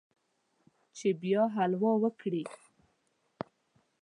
[0.97, 2.43] چې بیا حلول وکړي